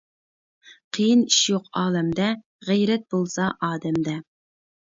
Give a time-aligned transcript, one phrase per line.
[0.97, 2.31] قىيىن ئىش يوق ئالەمدە،
[2.71, 4.19] غەيرەت بولسا ئادەمدە.